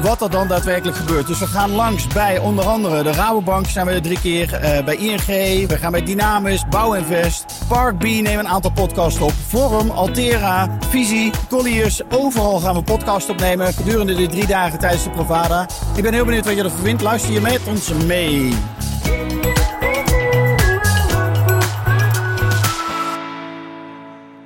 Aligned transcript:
wat 0.00 0.22
er 0.22 0.30
dan 0.30 0.48
daadwerkelijk 0.48 0.96
gebeurt. 0.96 1.26
Dus 1.26 1.38
we 1.38 1.46
gaan 1.46 1.70
langs 1.70 2.06
bij 2.06 2.38
onder 2.38 2.64
andere 2.64 3.02
de 3.02 3.12
Rabobank 3.12 3.66
zijn 3.66 3.86
we 3.86 4.00
drie 4.00 4.20
keer. 4.20 4.54
eh, 4.54 4.84
bij 4.84 4.96
ING, 4.96 5.68
we 5.68 5.78
gaan 5.78 5.92
bij 5.92 6.02
Dynamis, 6.02 6.64
Bouwinvest, 6.70 7.44
Park 7.68 7.98
B 7.98 8.02
nemen 8.02 8.38
een 8.38 8.48
aantal 8.48 8.70
podcasts 8.72 9.20
op. 9.20 9.32
Forum, 9.48 9.90
Altera, 9.90 10.78
Visie, 10.88 11.30
Colliers. 11.48 12.00
Overal 12.10 12.60
gaan 12.60 12.74
we 12.74 12.82
podcasts 12.82 13.30
opnemen 13.30 13.72
gedurende 13.74 14.14
de 14.14 14.26
drie 14.26 14.46
dagen 14.46 14.78
tijdens 14.78 15.04
de 15.04 15.10
Provada. 15.10 15.66
Ik 15.96 16.02
ben 16.02 16.12
heel 16.12 16.24
benieuwd 16.24 16.44
wat 16.44 16.56
je 16.56 16.62
ervan 16.62 16.78
vindt. 16.78 17.02
Luister 17.02 17.32
je 17.32 17.40
met 17.40 17.60
ons 17.66 17.92
mee. 18.06 18.54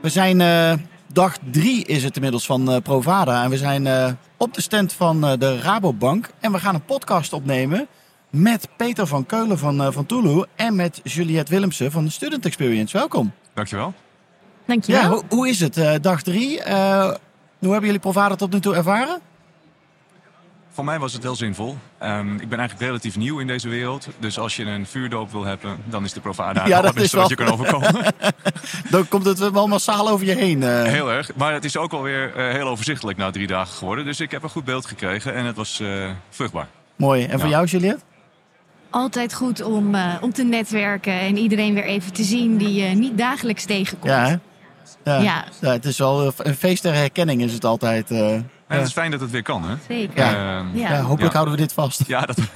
We 0.00 0.08
zijn 0.08 0.40
eh, 0.40 0.72
dag 1.12 1.36
drie 1.50 1.84
is 1.84 2.04
het 2.04 2.16
inmiddels 2.16 2.46
van 2.46 2.70
eh, 2.70 2.76
Provada. 2.82 3.42
En 3.42 3.50
we 3.50 3.56
zijn 3.56 3.86
op 4.36 4.54
de 4.54 4.60
stand 4.62 4.92
van 4.92 5.24
eh, 5.26 5.38
de 5.38 5.60
Rabobank. 5.60 6.30
En 6.40 6.52
we 6.52 6.58
gaan 6.58 6.74
een 6.74 6.84
podcast 6.84 7.32
opnemen 7.32 7.86
met 8.30 8.68
Peter 8.76 9.06
van 9.06 9.26
Keulen 9.26 9.58
van, 9.58 9.82
eh, 9.82 9.92
van 9.92 10.06
Tulu. 10.06 10.44
En 10.56 10.74
met 10.76 11.00
Juliette 11.02 11.50
Willemsen 11.52 11.92
van 11.92 12.04
de 12.04 12.10
Student 12.10 12.46
Experience. 12.46 12.96
Welkom. 12.96 13.32
Dankjewel. 13.54 13.94
Dankjewel. 14.66 15.02
Ja, 15.02 15.08
hoe, 15.08 15.22
hoe 15.28 15.48
is 15.48 15.60
het? 15.60 15.76
eh, 15.76 15.94
dag 16.00 16.22
drie. 16.22 16.62
Eh, 16.62 17.02
hoe 17.58 17.70
hebben 17.70 17.84
jullie 17.84 17.98
Provada 17.98 18.34
tot 18.34 18.52
nu 18.52 18.60
toe 18.60 18.74
ervaren? 18.74 19.20
Voor 20.76 20.84
mij 20.84 20.98
was 20.98 21.12
het 21.12 21.22
heel 21.22 21.36
zinvol. 21.36 21.76
Ehm, 21.98 22.34
ik 22.34 22.48
ben 22.48 22.58
eigenlijk 22.58 22.88
relatief 22.88 23.16
nieuw 23.16 23.38
in 23.38 23.46
deze 23.46 23.68
wereld. 23.68 24.08
Dus 24.18 24.38
als 24.38 24.56
je 24.56 24.64
een 24.64 24.86
vuurdoop 24.86 25.30
wil 25.32 25.44
hebben, 25.44 25.76
dan 25.84 26.04
is 26.04 26.12
de 26.12 26.20
Provada 26.20 26.66
Ja, 26.66 26.76
dat 26.80 26.84
het 26.84 26.94
is 26.96 27.00
beste 27.02 27.16
wat 27.16 27.28
je 27.28 27.34
kan 27.34 27.48
overkomen. 27.52 27.94
Dan 28.90 29.08
komt 29.08 29.24
het 29.24 29.50
wel 29.50 29.66
massaal 29.66 30.08
over 30.08 30.26
je 30.26 30.34
heen. 30.34 30.62
eh. 30.62 30.82
heel 30.82 31.10
erg. 31.10 31.30
Maar 31.34 31.52
het 31.52 31.64
is 31.64 31.76
ook 31.76 31.92
alweer 31.92 32.34
eh 32.36 32.52
heel 32.52 32.66
overzichtelijk 32.68 33.18
na 33.18 33.30
drie 33.30 33.46
dagen 33.46 33.74
geworden. 33.74 34.04
Dus 34.04 34.20
ik 34.20 34.30
heb 34.30 34.42
een 34.42 34.48
goed 34.50 34.64
beeld 34.64 34.86
gekregen 34.86 35.34
en 35.34 35.44
het 35.44 35.56
was 35.56 35.80
eh, 35.80 36.10
vruchtbaar. 36.30 36.68
Mooi. 36.96 37.24
En 37.24 37.40
voor 37.40 37.48
jou, 37.48 37.66
Juliette? 37.66 38.02
Altijd 38.90 39.34
goed 39.34 39.62
om, 39.62 39.94
eh, 39.94 40.14
om 40.20 40.32
te 40.32 40.42
netwerken 40.44 41.20
en 41.20 41.36
iedereen 41.36 41.74
weer 41.74 41.84
even 41.84 42.12
te 42.12 42.22
zien 42.22 42.56
die 42.56 42.74
je 42.82 42.94
niet 42.94 43.18
dagelijks 43.18 43.64
tegenkomt. 43.64 44.12
Ja? 44.12 44.26
Ja. 45.04 45.20
Ja. 45.20 45.44
Ja, 45.60 45.70
het 45.70 45.84
is 45.84 45.98
wel 45.98 46.32
een 46.36 46.54
feest 46.54 46.82
der 46.82 46.94
herkenning 46.94 47.42
is 47.42 47.52
het 47.52 47.64
altijd. 47.64 48.10
En 48.66 48.76
het 48.78 48.86
is 48.86 48.92
fijn 48.92 49.10
dat 49.10 49.20
het 49.20 49.30
weer 49.30 49.42
kan, 49.42 49.62
hè? 49.64 49.74
Zeker. 49.88 50.16
Ja. 50.18 50.58
Ehm, 50.58 50.76
Ja. 50.78 50.88
ja, 50.92 51.00
hopelijk 51.00 51.32
Ja. 51.32 51.38
houden 51.38 51.54
we 51.54 51.60
dit 51.60 51.72
vast. 51.72 52.06
ja, 52.06 52.20
dat, 52.20 52.36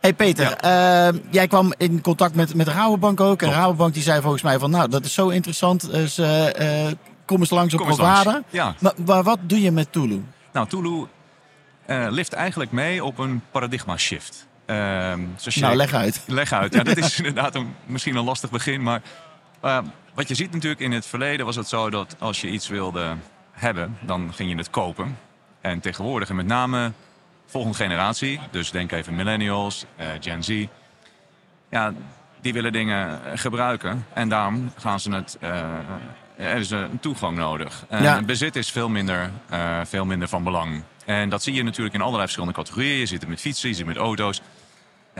Hey 0.00 0.14
Peter, 0.14 0.52
eh, 0.56 1.08
jij 1.30 1.46
kwam 1.48 1.72
in 1.76 2.00
contact 2.00 2.34
met, 2.34 2.54
met 2.54 2.68
Rabobank 2.68 3.20
ook. 3.20 3.42
En. 3.42 3.50
Rabobank 3.50 3.94
die 3.94 4.02
zei 4.02 4.20
volgens 4.20 4.42
mij 4.42 4.58
van, 4.58 4.70
nou, 4.70 4.88
dat 4.88 5.04
is 5.04 5.14
zo 5.14 5.28
interessant. 5.28 5.90
Dus, 5.90 6.18
eh, 6.18 6.86
eh, 6.86 6.92
kom 7.24 7.38
eens 7.40 7.50
langs 7.50 7.74
op 7.74 7.80
Provada. 7.80 8.30
langs. 8.30 8.46
Ja. 8.50 8.74
Maar, 8.78 8.92
maar 9.06 9.22
wat 9.22 9.38
doe 9.42 9.60
je 9.60 9.70
met 9.70 9.92
Tulu? 9.92 10.24
Nou, 10.52 10.68
Tulu 10.68 11.06
eh, 11.86 12.06
lift 12.10 12.32
eigenlijk 12.32 12.72
mee 12.72 13.04
op 13.04 13.18
een 13.18 13.42
paradigma 13.50 13.96
shift. 13.96 14.46
Ehm, 14.66 15.20
Nou, 15.54 15.74
leg 15.76 15.92
uit. 15.94 16.22
Leg 16.26 16.52
uit. 16.52 16.74
Ja, 16.74 16.82
dat 16.82 16.96
is 16.96 17.16
inderdaad 17.20 17.54
een, 17.54 17.74
misschien 17.86 18.16
een 18.16 18.24
lastig 18.24 18.50
begin. 18.50 18.82
Maar 18.82 19.02
eh, 19.60 19.78
wat 20.14 20.28
je 20.28 20.34
ziet 20.34 20.52
natuurlijk 20.52 20.80
in 20.80 20.92
het 20.92 21.06
verleden 21.06 21.46
was 21.46 21.56
het 21.56 21.68
zo 21.68 21.90
dat 21.90 22.16
als 22.18 22.40
je 22.40 22.48
iets 22.48 22.68
wilde 22.68 23.16
hebben, 23.52 23.96
dan 24.00 24.32
ging 24.34 24.50
je 24.50 24.56
het 24.56 24.70
kopen. 24.70 25.18
En 25.60 25.80
tegenwoordig, 25.80 26.28
en 26.28 26.36
met 26.36 26.46
name 26.46 26.92
volgende 27.46 27.76
generatie, 27.76 28.40
dus 28.50 28.70
denk 28.70 28.92
even 28.92 29.14
millennials, 29.14 29.84
eh, 29.96 30.06
Gen 30.20 30.42
Z. 30.44 30.66
Ja, 31.70 31.92
die 32.40 32.52
willen 32.52 32.72
dingen 32.72 33.24
eh, 33.24 33.32
gebruiken. 33.38 34.06
En 34.12 34.28
daarom 34.28 34.72
gaan 34.78 35.00
ze 35.00 35.10
het. 35.14 35.36
eh, 35.40 35.62
er 36.36 36.56
is 36.56 36.70
een 36.70 37.00
toegang 37.00 37.36
nodig. 37.36 37.84
En 37.88 38.02
Ja. 38.02 38.22
Bezit 38.22 38.56
is 38.56 38.70
veel 38.70 38.88
minder, 38.88 39.30
eh, 39.48 39.80
veel 39.84 40.04
minder 40.04 40.28
van 40.28 40.44
belang. 40.44 40.82
En 41.04 41.28
dat 41.28 41.42
zie 41.42 41.54
je 41.54 41.62
natuurlijk 41.62 41.94
in 41.94 42.00
allerlei 42.00 42.22
verschillende 42.22 42.54
categorieën. 42.54 42.98
Je 42.98 43.06
zit 43.06 43.22
er 43.22 43.28
met 43.28 43.40
fietsen, 43.40 43.68
je 43.68 43.74
zit 43.74 43.86
met 43.86 43.96
auto's. 43.96 44.40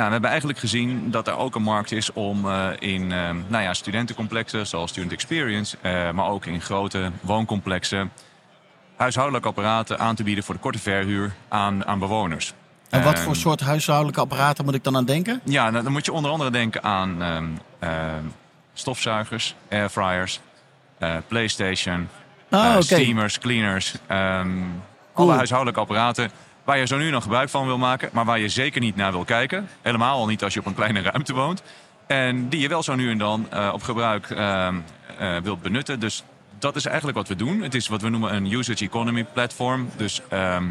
Ja, 0.00 0.06
we 0.06 0.12
hebben 0.12 0.30
eigenlijk 0.30 0.60
gezien 0.60 1.10
dat 1.10 1.28
er 1.28 1.36
ook 1.36 1.54
een 1.54 1.62
markt 1.62 1.92
is 1.92 2.12
om 2.12 2.48
eh, 2.48 2.68
in 2.78 3.12
eh, 3.12 3.30
nou 3.46 3.62
ja, 3.62 3.74
studentencomplexen 3.74 4.66
zoals 4.66 4.90
Student 4.90 5.12
Experience, 5.12 5.76
eh, 5.80 6.10
maar 6.10 6.28
ook 6.28 6.46
in 6.46 6.60
grote 6.60 7.10
wooncomplexen, 7.20 8.12
huishoudelijke 8.96 9.48
apparaten 9.48 9.98
aan 9.98 10.14
te 10.14 10.22
bieden 10.22 10.44
voor 10.44 10.54
de 10.54 10.60
korte 10.60 10.78
verhuur 10.78 11.32
aan, 11.48 11.86
aan 11.86 11.98
bewoners. 11.98 12.54
En 12.90 13.02
wat 13.02 13.14
Ehm, 13.14 13.22
voor 13.22 13.36
soort 13.36 13.60
huishoudelijke 13.60 14.20
apparaten 14.20 14.64
moet 14.64 14.74
ik 14.74 14.84
dan 14.84 14.96
aan 14.96 15.04
denken? 15.04 15.40
Ja, 15.44 15.70
nou, 15.70 15.84
dan 15.84 15.92
moet 15.92 16.04
je 16.04 16.12
onder 16.12 16.30
andere 16.30 16.50
denken 16.50 16.82
aan 16.82 17.22
ehm, 17.22 17.46
ehm, 17.78 18.24
stofzuigers, 18.72 19.54
airfryers, 19.70 20.40
PlayStation, 21.28 22.08
Ah, 22.50 22.80
steamers, 22.80 23.38
cleaners. 23.38 23.94
ehm, 24.06 24.48
Cool. 25.14 25.26
Alle 25.28 25.36
huishoudelijke 25.36 25.80
apparaten 25.80 26.30
waar 26.64 26.78
je 26.78 26.86
zo 26.86 26.98
nu 26.98 27.10
nog 27.10 27.22
gebruik 27.22 27.48
van 27.48 27.66
wil 27.66 27.78
maken, 27.78 28.08
maar 28.12 28.24
waar 28.24 28.38
je 28.38 28.48
zeker 28.48 28.80
niet 28.80 28.96
naar 28.96 29.12
wil 29.12 29.24
kijken. 29.24 29.68
Helemaal 29.82 30.18
al 30.18 30.26
niet 30.26 30.44
als 30.44 30.54
je 30.54 30.60
op 30.60 30.66
een 30.66 30.74
kleine 30.74 31.00
ruimte 31.02 31.34
woont. 31.34 31.62
En 32.06 32.48
die 32.48 32.60
je 32.60 32.68
wel 32.68 32.82
zo 32.82 32.94
nu 32.94 33.10
en 33.10 33.18
dan 33.18 33.46
eh, 33.50 33.70
op 33.72 33.82
gebruik 33.82 34.30
ehm, 34.30 34.74
eh, 35.18 35.36
wilt 35.36 35.62
benutten. 35.62 36.00
Dus 36.00 36.24
dat 36.58 36.76
is 36.76 36.86
eigenlijk 36.86 37.16
wat 37.16 37.28
we 37.28 37.36
doen. 37.36 37.62
Het 37.62 37.74
is 37.74 37.88
wat 37.88 38.02
we 38.02 38.08
noemen 38.08 38.34
een 38.34 38.52
usage 38.52 38.84
economy 38.84 39.24
platform. 39.24 39.88
Dus 39.96 40.20
ehm, 40.28 40.64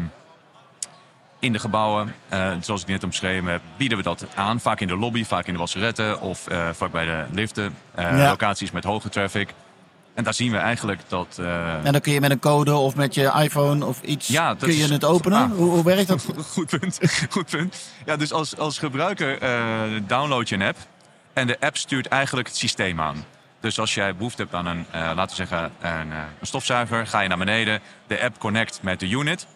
in 1.38 1.52
de 1.52 1.58
gebouwen, 1.58 2.14
eh, 2.28 2.52
zoals 2.60 2.82
ik 2.82 2.88
net 2.88 3.04
omschreven 3.04 3.50
heb, 3.50 3.60
bieden 3.76 3.98
we 3.98 4.04
dat 4.04 4.26
aan. 4.34 4.60
Vaak 4.60 4.80
in 4.80 4.86
de 4.86 4.96
lobby, 4.96 5.24
vaak 5.24 5.46
in 5.46 5.52
de 5.52 5.58
wasseretten 5.58 6.20
of 6.20 6.46
vaak 6.72 6.90
bij 6.90 7.04
de 7.04 7.24
liften. 7.32 7.74
Ja. 7.96 8.28
Locaties 8.28 8.70
met 8.70 8.84
hoge 8.84 9.08
traffic. 9.08 9.54
En 10.14 10.24
daar 10.24 10.34
zien 10.34 10.50
we 10.52 10.56
eigenlijk 10.58 11.00
dat... 11.08 11.36
eh, 11.40 11.74
En 11.84 11.92
dan 11.92 12.00
kun 12.00 12.12
je 12.12 12.20
met 12.20 12.30
een 12.30 12.38
code 12.38 12.74
of 12.74 12.94
met 12.94 13.14
je 13.14 13.32
iPhone 13.42 13.84
of 13.86 14.02
iets, 14.02 14.26
Ja, 14.28 14.48
dat 14.48 14.58
kun 14.58 14.76
je 14.76 14.82
is- 14.82 14.90
het 14.90 15.04
openen? 15.04 15.38
Ah. 15.38 15.50
Hoe, 15.52 15.70
hoe 15.70 15.84
werkt 15.84 16.08
dat? 16.08 16.26
Goed 16.52 16.78
punt. 16.78 16.98
Goed 17.30 17.50
punt. 17.50 17.90
Ja, 18.04 18.16
dus 18.16 18.32
als, 18.32 18.56
als 18.56 18.78
gebruiker 18.78 19.38
eh, 19.42 19.60
download 20.06 20.48
je 20.48 20.54
een 20.54 20.62
app. 20.62 20.76
En 21.32 21.46
de 21.46 21.56
app 21.60 21.76
stuurt 21.76 22.06
eigenlijk 22.08 22.48
het 22.48 22.56
systeem 22.56 23.00
aan. 23.00 23.24
Dus 23.60 23.78
als 23.78 23.94
jij 23.94 24.16
behoefte 24.16 24.42
hebt 24.42 24.54
aan 24.54 24.66
een, 24.66 24.86
eh, 24.90 25.00
laten 25.00 25.28
we 25.36 25.46
zeggen, 25.46 25.72
een, 25.80 26.10
een 26.40 26.46
stofzuiger, 26.46 27.06
ga 27.06 27.20
je 27.20 27.28
naar 27.28 27.38
beneden. 27.38 27.80
De 28.06 28.20
app 28.22 28.38
connect 28.38 28.78
met 28.82 29.00
de 29.00 29.08
unit. 29.08 29.46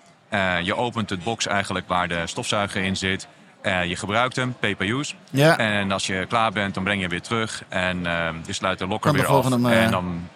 Je 0.62 0.76
opent 0.76 1.10
het 1.10 1.22
box 1.24 1.46
eigenlijk 1.46 1.88
waar 1.88 2.08
de 2.08 2.22
stofzuiger 2.26 2.82
in 2.82 2.96
zit. 2.96 3.26
Je 3.62 3.96
gebruikt 3.96 4.36
hem, 4.36 4.56
use. 4.78 5.14
Ja. 5.30 5.58
En 5.58 5.92
als 5.92 6.06
je 6.06 6.26
klaar 6.28 6.52
bent, 6.52 6.74
dan 6.74 6.82
breng 6.84 6.96
je 6.96 7.02
hem 7.02 7.10
weer 7.12 7.22
terug. 7.22 7.62
En 7.68 7.98
je 8.46 8.52
sluit 8.52 8.78
de 8.78 8.86
de 8.88 9.10
weer 9.12 9.26
af. 9.26 9.50
En 9.50 9.90
dan 9.90 10.28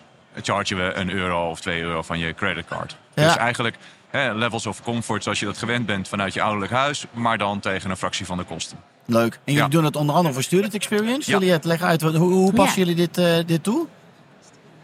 chargen 0.42 0.76
we 0.76 0.92
een 0.94 1.10
euro 1.10 1.50
of 1.50 1.60
twee 1.60 1.80
euro 1.82 2.02
van 2.02 2.18
je 2.18 2.34
creditcard. 2.34 2.96
Ja. 3.14 3.24
Dus 3.24 3.36
eigenlijk 3.36 3.76
hè, 4.10 4.34
levels 4.34 4.66
of 4.66 4.82
comfort 4.82 5.22
zoals 5.22 5.40
je 5.40 5.46
dat 5.46 5.58
gewend 5.58 5.86
bent 5.86 6.08
vanuit 6.08 6.34
je 6.34 6.42
ouderlijk 6.42 6.72
huis. 6.72 7.04
Maar 7.12 7.38
dan 7.38 7.60
tegen 7.60 7.90
een 7.90 7.96
fractie 7.96 8.26
van 8.26 8.36
de 8.36 8.44
kosten. 8.44 8.78
Leuk. 9.06 9.32
En 9.34 9.40
jullie 9.44 9.60
Ja. 9.62 9.68
doen 9.68 9.84
het 9.84 9.96
onder 9.96 10.14
andere 10.14 10.34
voor 10.34 10.42
Student 10.42 10.74
Experience. 10.74 11.30
Ja. 11.30 11.38
Juliette, 11.38 11.68
leg 11.68 11.82
uit, 11.82 12.02
hoe, 12.02 12.16
hoe 12.18 12.52
passen 12.52 12.80
Ja. 12.80 12.86
jullie 12.88 13.06
dit, 13.06 13.18
eh, 13.18 13.36
dit 13.46 13.62
toe? 13.62 13.86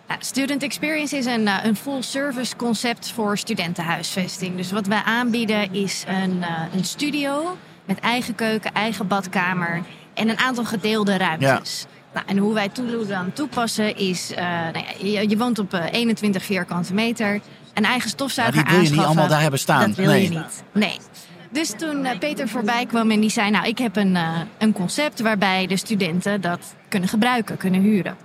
Ja, 0.09 0.17
Student 0.19 0.63
Experience 0.63 1.17
is 1.17 1.25
een, 1.27 1.49
eh, 1.49 1.65
een 1.65 1.77
full-service 1.77 2.57
concept 2.57 3.11
voor 3.15 3.39
studentenhuisvesting. 3.39 4.57
Dus 4.57 4.73
wat 4.73 4.87
wij 4.87 5.03
aanbieden 5.05 5.73
is 5.75 6.05
een, 6.07 6.43
eh, 6.43 6.63
een 6.75 6.85
studio 6.85 7.57
met 7.85 8.01
eigen 8.01 8.35
keuken, 8.35 8.73
eigen 8.73 9.07
badkamer 9.07 9.83
en 10.15 10.29
een 10.29 10.39
aantal 10.39 10.65
gedeelde 10.65 11.17
ruimtes. 11.17 11.87
Nou, 12.15 12.27
en 12.27 12.37
hoe 12.39 12.55
wij 12.55 12.69
Tulu 12.69 13.07
dan 13.07 13.33
toepassen 13.33 13.97
is, 13.97 14.33
eh, 14.35 14.45
nou 14.45 14.79
ja, 14.79 15.21
je, 15.21 15.29
je 15.29 15.37
woont 15.37 15.59
op 15.59 15.75
eh, 15.75 15.85
21 15.93 16.45
vierkante 16.45 16.95
meter, 16.95 17.41
een 17.75 17.85
eigen 17.85 18.11
stofzuiger 18.11 18.55
Maar 18.57 18.65
die 18.65 18.73
wil 18.75 18.83
je 18.85 18.91
niet 18.91 18.99
aanschaffen. 18.99 19.21
allemaal 19.21 19.33
daar 19.35 19.43
hebben 19.43 19.61
staan. 19.61 19.89
Dat 19.89 19.97
wil 19.97 20.07
Nee. 20.07 20.23
je 20.23 20.29
niet. 20.29 20.63
Nee. 20.73 20.99
Dus 21.51 21.73
toen 21.79 22.05
eh, 22.05 22.19
Peter 22.19 22.49
voorbij 22.49 22.87
kwam 22.87 23.11
en 23.11 23.21
die 23.21 23.31
zei, 23.31 23.51
nou 23.51 23.67
ik 23.67 23.79
heb 23.79 23.97
een, 23.97 24.17
eh, 24.17 24.41
een 24.59 24.73
concept 24.73 25.21
waarbij 25.21 25.67
de 25.67 25.77
studenten 25.77 26.41
dat 26.41 26.75
kunnen 26.89 27.09
gebruiken, 27.09 27.57
kunnen 27.57 27.81
huren. 27.81 28.17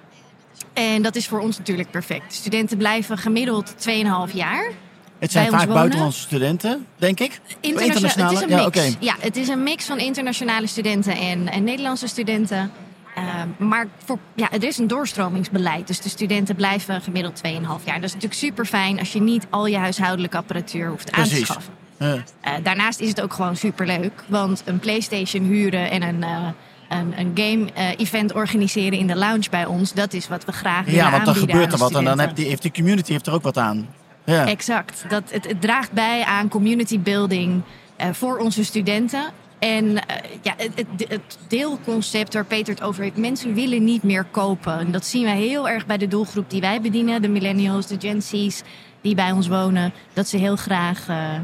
En 0.74 1.02
dat 1.02 1.16
is 1.16 1.28
voor 1.28 1.40
ons 1.40 1.58
natuurlijk 1.58 1.92
perfect. 1.92 2.30
De 2.30 2.36
studenten 2.36 2.78
blijven 2.78 3.18
gemiddeld 3.18 3.74
2,5 3.78 4.34
jaar. 4.34 4.72
Het 5.19 5.31
zijn 5.31 5.50
vaak 5.52 5.68
buitenlandse 5.68 6.19
studenten, 6.22 6.86
denk 6.96 7.19
ik. 7.19 7.40
Internationale, 7.60 8.34
het 8.34 8.38
is 8.38 8.52
een 8.54 8.58
Ja, 8.58 8.66
mix. 8.66 8.78
oké. 8.80 8.96
Ja, 9.00 9.16
het 9.19 9.38
is 9.38 9.48
een 9.48 9.63
mix 9.63 9.86
van 9.86 9.98
internationale 10.00 10.68
studenten 10.68 11.13
en, 11.18 11.48
en 11.52 11.63
Nederlandse 11.63 12.08
studenten. 12.08 12.72
Eh, 13.19 13.68
maar 13.68 13.88
voor, 14.06 14.18
ja, 14.36 14.51
er 14.51 14.63
is 14.63 14.77
een 14.77 14.88
doorstromingsbeleid. 14.88 15.88
Dus 15.88 16.01
de 16.01 16.10
studenten 16.10 16.56
blijven 16.56 17.01
gemiddeld 17.01 17.36
2,5 17.36 17.86
jaar. 17.86 17.95
Dat 17.95 18.04
is 18.04 18.13
natuurlijk 18.13 18.33
super 18.33 18.66
fijn 18.66 19.00
als 19.00 19.13
je 19.13 19.21
niet 19.21 19.48
al 19.50 19.66
je 19.66 19.77
huishoudelijke 19.77 20.38
apparatuur 20.38 20.89
hoeft 20.89 21.12
aan 21.12 21.24
te 21.24 21.36
schaffen. 21.36 21.74
Ja. 21.98 22.24
Eh, 22.42 22.54
daarnaast 22.63 23.00
is 23.00 23.10
het 23.10 23.21
ook 23.21 23.33
gewoon 23.33 23.56
super 23.56 23.86
leuk. 23.86 24.24
Want 24.27 24.62
een 24.66 24.80
PlayStation 24.80 25.44
huren 25.44 25.92
en 25.92 26.01
een, 26.01 26.24
eh, 26.24 26.48
een, 26.89 27.13
een 27.19 27.31
game-event 27.36 28.33
organiseren 28.33 29.00
in 29.00 29.07
de 29.07 29.16
lounge 29.16 29.50
bij 29.50 29.65
ons, 29.65 29.94
dat 29.94 30.13
is 30.13 30.27
wat 30.27 30.45
we 30.45 30.51
graag 30.51 30.86
willen 30.86 31.00
Ja, 31.00 31.12
want 31.12 31.25
dan 31.25 31.36
gebeurt 31.36 31.74
er 31.74 31.80
wat 31.80 31.95
en 31.95 32.04
dan 32.04 32.19
heb 32.19 32.36
die, 32.36 32.45
heeft 32.45 32.62
die 32.62 32.72
community 32.72 33.12
heeft 33.12 33.27
er 33.27 33.33
ook 33.33 33.44
wat 33.44 33.57
aan. 33.57 33.88
Ja. 34.25 34.48
Exact. 34.48 35.06
Dat, 35.07 35.24
het, 35.31 35.48
het 35.48 35.62
draagt 35.62 35.92
bij 35.92 36.24
aan 36.24 36.48
community 36.48 37.00
building 37.00 37.62
eh, 37.95 38.07
voor 38.12 38.38
onze 38.38 38.63
studenten. 38.63 39.24
En 39.60 40.08
eh, 40.08 40.16
ja, 40.42 40.54
het, 40.58 40.86
het, 41.08 41.38
deelconcept 41.48 42.34
waar 42.34 42.46
Peter 42.46 42.74
het 42.74 42.84
over 42.84 43.04
heeft, 43.04 43.18
mensen 43.18 43.54
willen 43.54 43.84
niet 43.84 44.04
meer 44.04 44.24
kopen. 44.24 44.80
En 44.80 44.92
dat 44.92 45.06
zien 45.06 45.24
wij 45.24 45.38
heel 45.38 45.70
erg 45.70 45.86
bij 45.86 45.98
de 45.98 46.08
doelgroep 46.08 46.50
die 46.50 46.62
wij 46.62 46.82
bedienen, 46.82 47.22
de 47.22 47.28
millennials, 47.28 47.88
de 47.88 47.96
Gen 48.00 48.22
Z's 48.22 48.62
die 49.02 49.16
bij 49.16 49.32
ons 49.32 49.48
wonen. 49.48 49.94
Dat 50.14 50.28
ze 50.28 50.38
heel 50.38 50.56
graag 50.56 51.08
eh, 51.08 51.36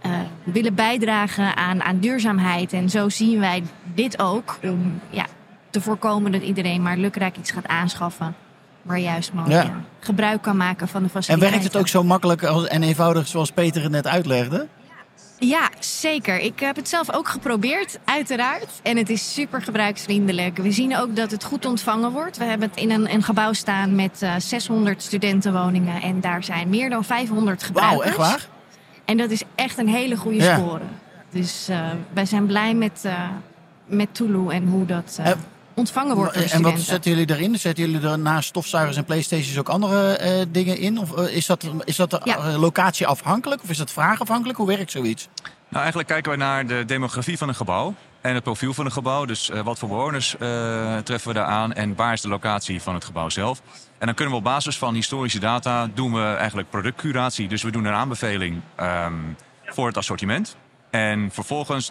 eh, 0.00 0.10
willen 0.44 0.74
bijdragen 0.74 1.56
aan, 1.56 1.82
aan 1.82 1.98
duurzaamheid. 1.98 2.72
En 2.72 2.90
zo 2.90 3.08
zien 3.08 3.40
wij 3.40 3.62
dit 3.94 4.18
ook 4.18 4.58
om 4.62 5.00
ja, 5.10 5.26
te 5.70 5.80
voorkomen 5.80 6.32
dat 6.32 6.42
iedereen 6.42 6.82
maar 6.82 6.96
lukraak 6.96 7.36
iets 7.36 7.50
gaat 7.50 7.66
aanschaffen. 7.66 8.34
Maar 8.82 8.98
juist 8.98 9.30
Ja. 9.46 9.62
ja, 9.62 9.80
gebruik 10.00 10.42
kan 10.42 10.56
maken 10.56 10.88
van 10.88 11.00
de 11.00 11.06
En 11.06 11.10
faciliteiten. 11.12 11.50
werkt 11.50 11.72
het 11.72 11.82
ook 11.82 11.88
zo 11.88 12.02
makkelijk 12.02 12.42
en 12.42 12.82
eenvoudig 12.82 13.26
zoals 13.26 13.50
Peter 13.50 13.82
het 13.82 13.90
net 13.92 14.06
uitlegde? 14.06 14.66
Ja, 15.38 15.68
zeker. 15.78 16.38
Ik 16.38 16.60
heb 16.60 16.76
het 16.76 16.88
zelf 16.88 17.12
ook 17.12 17.28
geprobeerd, 17.28 17.98
uiteraard. 18.04 18.68
En 18.82 18.96
het 18.96 19.10
is 19.10 19.34
super 19.34 19.62
gebruiksvriendelijk. 19.62 20.56
We 20.56 20.72
zien 20.72 20.96
ook 20.96 21.16
dat 21.16 21.30
het 21.30 21.44
goed 21.44 21.64
ontvangen 21.66 22.10
wordt. 22.12 22.36
We 22.36 22.44
hebben 22.44 22.68
het 22.68 22.78
in 22.78 22.90
een, 22.90 23.12
een 23.12 23.22
gebouw 23.22 23.52
staan 23.52 23.94
met 23.94 24.22
eh, 24.22 24.34
600 24.38 25.02
studentenwoningen. 25.02 26.02
En 26.02 26.20
daar 26.20 26.44
zijn 26.44 26.68
meer 26.68 26.90
dan 26.90 27.04
500 27.04 27.62
gebruikers. 27.62 28.16
Wauw, 28.16 28.26
echt 28.26 28.30
waar? 28.30 28.46
En 29.04 29.16
dat 29.16 29.30
is 29.30 29.42
echt 29.54 29.78
een 29.78 29.88
hele 29.88 30.16
goede 30.16 30.42
Ja. 30.42 30.56
score. 30.58 30.82
Dus 31.30 31.68
eh, 31.68 31.86
wij 32.12 32.26
zijn 32.26 32.46
blij 32.46 32.74
met, 32.74 33.00
eh 33.02 33.28
met 33.86 34.08
Tulu 34.14 34.48
en 34.48 34.66
hoe 34.68 34.86
dat 34.86 35.16
eh, 35.20 35.30
Eh, 35.30 35.36
ontvangen 35.76 36.16
wordt 36.16 36.34
door 36.34 36.42
En 36.42 36.62
wat 36.62 36.80
zetten 36.80 37.10
jullie 37.10 37.30
erin? 37.30 37.58
Zetten 37.58 37.90
jullie 37.90 38.08
er 38.08 38.18
naast 38.18 38.48
stofzuigers 38.48 38.96
en 38.96 39.04
Playstations 39.04 39.58
ook 39.58 39.68
andere 39.68 40.16
eh, 40.16 40.44
dingen 40.48 40.78
in? 40.78 40.98
Of 40.98 41.16
eh, 41.16 41.36
is 41.36 41.46
dat, 41.46 41.66
is 41.84 41.96
dat 41.96 42.20
Ja. 42.24 42.36
eh, 42.36 42.58
locatie-afhankelijk 42.60 43.62
of 43.62 43.70
is 43.70 43.78
dat 43.78 43.90
vraagafhankelijk? 43.90 44.58
Hoe 44.58 44.66
werkt 44.66 44.90
zoiets? 44.90 45.28
Nou, 45.68 45.78
eigenlijk 45.78 46.08
kijken 46.08 46.30
we 46.32 46.38
naar 46.38 46.66
de 46.66 46.84
demografie 46.86 47.38
van 47.38 47.48
een 47.48 47.54
gebouw 47.54 47.94
en 48.20 48.34
het 48.34 48.42
profiel 48.42 48.74
van 48.74 48.84
een 48.84 48.92
gebouw. 48.92 49.24
Dus 49.24 49.50
wat 49.64 49.78
voor 49.78 49.88
bewoners 49.88 50.36
eh, 50.38 50.96
treffen 50.98 51.28
we 51.28 51.34
daar 51.34 51.46
aan 51.46 51.72
en 51.72 51.94
waar 51.94 52.12
is 52.12 52.20
de 52.20 52.28
locatie 52.28 52.82
van 52.82 52.94
het 52.94 53.04
gebouw 53.04 53.28
zelf. 53.28 53.62
En 53.98 54.06
dan 54.06 54.14
kunnen 54.14 54.34
we 54.34 54.38
op 54.40 54.44
basis 54.44 54.78
van 54.78 54.94
historische 54.94 55.38
data 55.38 55.88
doen 55.94 56.12
we 56.12 56.22
eigenlijk 56.34 56.70
productcuratie. 56.70 57.48
Dus 57.48 57.62
we 57.62 57.70
doen 57.70 57.84
een 57.84 57.92
aanbeveling 57.94 58.60
ehm, 58.76 59.12
voor 59.64 59.86
het 59.86 59.96
assortiment. 59.96 60.56
En 60.90 61.28
vervolgens 61.32 61.90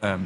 ehm, 0.00 0.18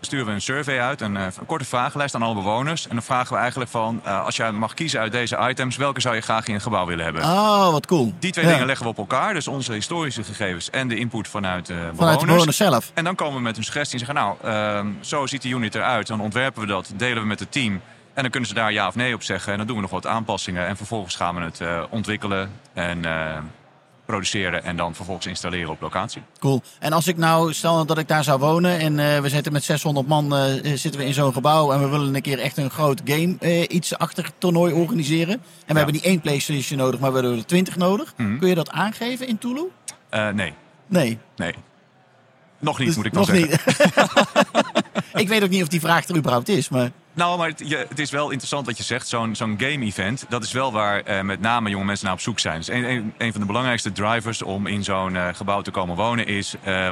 sturen 0.00 0.26
we 0.26 0.32
een 0.32 0.40
survey 0.40 0.80
uit, 0.80 1.00
een, 1.00 1.16
eh, 1.16 1.22
een 1.24 1.46
korte 1.46 1.64
vragenlijst 1.64 2.14
aan 2.14 2.22
alle 2.22 2.34
bewoners. 2.34 2.88
En 2.88 2.94
dan 2.94 3.02
vragen 3.02 3.32
we 3.32 3.38
eigenlijk 3.38 3.70
van, 3.70 4.00
eh, 4.04 4.24
als 4.24 4.36
jij 4.36 4.52
mag 4.52 4.74
kiezen 4.74 5.00
uit 5.00 5.12
deze 5.12 5.38
items, 5.48 5.76
welke 5.76 6.00
zou 6.00 6.14
je 6.14 6.20
graag 6.20 6.46
in 6.46 6.54
een 6.54 6.60
gebouw 6.60 6.86
willen 6.86 7.04
hebben? 7.04 7.22
Oh, 7.22 7.70
wat 7.70 7.86
cool. 7.86 8.12
Die 8.18 8.32
twee 8.32 8.44
Ja. 8.44 8.50
dingen 8.50 8.66
leggen 8.66 8.84
we 8.84 8.90
op 8.90 8.98
elkaar. 8.98 9.34
Dus 9.34 9.48
onze 9.48 9.72
historische 9.72 10.24
gegevens 10.24 10.70
en 10.70 10.88
de 10.88 10.96
input 10.96 11.28
vanuit 11.28 11.66
de 11.66 11.72
bewoners. 11.74 11.98
Vanuit 11.98 12.20
de 12.20 12.26
bewoners 12.26 12.56
zelf. 12.56 12.90
En 12.94 13.04
dan 13.04 13.14
komen 13.14 13.36
we 13.36 13.42
met 13.42 13.56
een 13.56 13.64
suggestie 13.64 14.00
en 14.00 14.06
zeggen... 14.06 14.24
nou, 14.24 14.36
ehm, 14.42 14.86
zo 15.00 15.26
ziet 15.26 15.42
de 15.42 15.48
unit 15.48 15.74
eruit. 15.74 16.06
Dan 16.06 16.20
ontwerpen 16.20 16.60
we 16.60 16.66
dat, 16.66 16.92
delen 16.96 17.22
we 17.22 17.28
met 17.28 17.40
het 17.40 17.52
team. 17.52 17.80
En 18.14 18.22
dan 18.22 18.30
kunnen 18.30 18.48
ze 18.48 18.54
daar 18.54 18.72
ja 18.72 18.86
of 18.86 18.94
nee 18.94 19.14
op 19.14 19.22
zeggen. 19.22 19.52
En 19.52 19.58
dan 19.58 19.66
doen 19.66 19.76
we 19.76 19.82
nog 19.82 19.90
wat 19.90 20.06
aanpassingen. 20.06 20.66
En 20.66 20.76
vervolgens 20.76 21.16
gaan 21.16 21.34
we 21.34 21.40
het 21.40 21.60
eh, 21.60 21.82
ontwikkelen 21.90 22.50
en 22.74 23.04
eh, 23.04 23.36
produceren... 24.10 24.64
en 24.64 24.76
dan 24.76 24.94
vervolgens 24.94 25.26
installeren 25.26 25.70
op 25.70 25.80
locatie. 25.80 26.22
Cool. 26.38 26.62
En 26.78 26.92
als 26.92 27.06
ik 27.06 27.16
nou, 27.16 27.52
stel 27.52 27.86
dat 27.86 27.98
ik 27.98 28.08
daar 28.08 28.24
zou 28.24 28.38
wonen 28.38 28.78
en 28.78 28.98
eh, 28.98 29.20
we 29.20 29.28
zitten 29.28 29.52
met 29.52 29.64
600 29.64 30.06
man 30.06 30.36
eh, 30.36 30.42
zitten 30.74 31.00
we 31.00 31.06
in 31.06 31.14
zo'n 31.14 31.32
gebouw 31.32 31.72
en 31.72 31.80
we 31.80 31.88
willen 31.88 32.14
een 32.14 32.22
keer 32.22 32.38
echt 32.38 32.56
een 32.56 32.70
groot 32.70 33.00
game 33.04 33.36
eh, 33.40 33.62
iets 33.68 33.98
achter 33.98 34.30
toernooi 34.38 34.72
organiseren. 34.72 35.34
En 35.34 35.40
we 35.66 35.74
hebben 35.76 35.94
niet 35.94 36.04
één 36.04 36.20
PlayStation 36.20 36.78
nodig, 36.78 37.00
maar 37.00 37.12
we 37.12 37.18
hebben 37.18 37.38
er 37.38 37.46
20 37.46 37.76
nodig. 37.76 38.12
Mhm. 38.16 38.38
Kun 38.38 38.48
je 38.48 38.54
dat 38.54 38.70
aangeven 38.70 39.26
in 39.26 39.38
Tulu? 39.38 39.70
Nee, 40.10 40.52
Nee. 40.86 41.18
nee. 41.36 41.54
Nog 42.58 42.78
niet, 42.78 42.86
Dus 42.86 42.96
moet 42.96 43.06
ik 43.06 43.12
nog 43.12 43.26
zeggen. 43.26 43.48
niet. 43.48 43.62
ik 45.22 45.28
weet 45.28 45.42
ook 45.42 45.50
niet 45.50 45.62
of 45.62 45.68
die 45.68 45.80
vraag 45.80 46.08
er 46.08 46.16
überhaupt 46.16 46.48
is, 46.48 46.68
maar 46.68 46.90
Nou, 47.20 47.38
maar 47.38 47.48
het, 47.48 47.62
je- 47.64 47.86
het 47.88 47.98
is 47.98 48.10
wel 48.10 48.28
interessant 48.30 48.66
wat 48.66 48.76
je 48.76 48.82
zegt. 48.82 49.08
Zo'n 49.08 49.34
zo'n 49.36 49.54
game-event, 49.58 50.24
dat 50.28 50.42
is 50.44 50.52
wel 50.52 50.72
waar 50.72 51.00
eh, 51.02 51.20
met 51.20 51.40
name 51.40 51.70
jonge 51.70 51.84
mensen 51.84 52.04
naar 52.04 52.14
op 52.14 52.20
zoek 52.20 52.38
zijn. 52.38 52.56
Dus 52.56 52.68
een, 52.68 52.90
een, 52.90 53.14
een 53.18 53.32
van 53.32 53.40
de 53.40 53.46
belangrijkste 53.46 53.92
drivers 53.92 54.42
om 54.42 54.66
in 54.66 54.84
zo'n 54.84 55.16
eh, 55.16 55.28
gebouw 55.34 55.60
te 55.62 55.70
komen 55.70 55.96
wonen 55.96 56.26
is... 56.26 56.54
eh, 56.62 56.90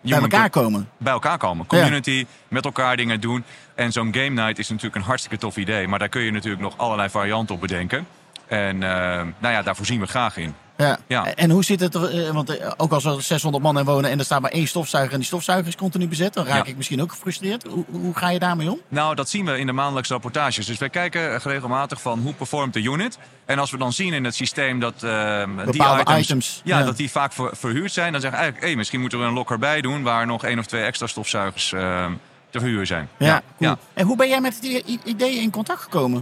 bij 0.00 0.20
elkaar 0.20 0.50
komen. 0.50 0.88
bij 0.96 1.12
elkaar 1.12 1.38
komen. 1.38 1.66
Community, 1.66 2.26
met 2.48 2.64
elkaar 2.64 2.96
dingen 2.96 3.20
doen. 3.20 3.44
En 3.74 3.92
zo'n 3.92 4.14
game 4.14 4.28
night 4.42 4.58
is 4.58 4.68
natuurlijk 4.68 4.96
een 4.96 5.02
hartstikke 5.02 5.38
tof 5.38 5.56
idee. 5.56 5.88
Maar 5.88 5.98
daar 5.98 6.08
kun 6.08 6.22
je 6.22 6.30
natuurlijk 6.30 6.62
nog 6.62 6.74
allerlei 6.76 7.08
varianten 7.10 7.54
op 7.54 7.60
bedenken. 7.60 8.06
En 8.46 8.78
nou 8.78 9.32
ja, 9.40 9.62
daar 9.62 9.76
voorzien 9.76 10.00
we 10.00 10.06
graag 10.06 10.36
in. 10.36 10.54
Ja. 10.78 10.98
Ja. 11.06 11.34
En 11.34 11.50
hoe 11.50 11.64
zit 11.64 11.80
het 11.80 11.94
er, 11.94 12.26
eh, 12.26 12.30
want 12.30 12.56
eh, 12.56 12.70
ook 12.76 12.92
als 12.92 13.04
er 13.04 13.22
600 13.22 13.64
man 13.64 13.78
in 13.78 13.84
wonen 13.84 14.10
en 14.10 14.18
er 14.18 14.24
staat 14.24 14.40
maar 14.40 14.50
één 14.50 14.66
stofzuiger 14.68 15.12
en 15.12 15.18
die 15.18 15.26
stofzuiger 15.26 15.66
is 15.68 15.76
continu 15.76 16.08
bezet, 16.08 16.34
dan 16.34 16.44
raak 16.46 16.64
Ja. 16.64 16.70
ik 16.70 16.76
misschien 16.76 17.02
ook 17.02 17.10
gefrustreerd. 17.12 17.64
Hoe, 17.70 17.84
hoe 17.90 18.14
ga 18.16 18.30
je 18.30 18.38
daarmee 18.38 18.70
om? 18.70 18.80
Nou, 18.88 19.14
dat 19.14 19.28
zien 19.28 19.44
we 19.44 19.58
in 19.58 19.66
de 19.66 19.72
maandelijkse 19.72 20.12
rapportages. 20.12 20.66
Dus 20.66 20.78
wij 20.78 20.88
kijken 20.90 21.34
eh, 21.34 21.40
regelmatig 21.40 22.00
van 22.00 22.18
hoe 22.18 22.32
performt 22.34 22.72
de 22.72 22.82
unit. 22.82 23.18
En 23.44 23.58
als 23.58 23.70
we 23.70 23.78
dan 23.78 23.92
zien 23.92 24.12
in 24.12 24.24
het 24.24 24.34
systeem 24.34 24.80
dat 24.80 25.02
eh, 25.02 25.42
die 25.70 25.82
items, 25.82 26.18
items, 26.20 26.60
ja, 26.64 26.78
ja. 26.78 26.84
dat 26.84 26.96
die 26.96 27.10
vaak 27.10 27.32
ver- 27.32 27.56
verhuurd 27.56 27.92
zijn, 27.92 28.12
dan 28.12 28.20
zeggen 28.20 28.38
we 28.38 28.44
eigenlijk, 28.44 28.66
hey, 28.66 28.76
misschien 28.76 29.00
moeten 29.00 29.18
we 29.18 29.24
een 29.24 29.32
locker 29.32 29.58
bij 29.58 29.80
doen 29.80 30.02
waar 30.02 30.26
nog 30.26 30.44
één 30.44 30.58
of 30.58 30.66
twee 30.66 30.82
extra 30.82 31.06
stofzuigers 31.06 31.72
eh, 31.72 32.06
te 32.50 32.58
verhuren 32.58 32.86
zijn. 32.86 33.08
Ja, 33.18 33.42
cool. 33.58 33.70
ja. 33.70 33.78
En 33.94 34.06
hoe 34.06 34.16
ben 34.16 34.28
jij 34.28 34.40
met 34.40 34.54
het 34.54 34.64
i- 34.64 34.82
i- 34.86 34.98
idee 35.04 35.34
in 35.34 35.50
contact 35.50 35.82
gekomen? 35.82 36.20